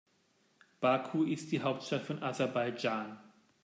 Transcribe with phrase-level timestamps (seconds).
[0.79, 3.19] Baku ist die Hauptstadt von Aserbaidschan.